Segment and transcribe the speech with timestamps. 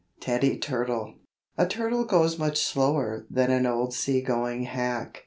[0.19, 1.13] TEDDY TURTLE
[1.59, 5.19] A turtle goes much slower Than an old sea going hack.